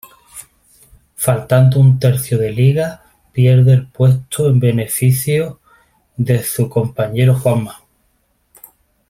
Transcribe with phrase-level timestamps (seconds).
[1.15, 5.59] Faltando un tercio de liga pierde el puesto en beneficio
[6.17, 7.83] de su compañero Juanma.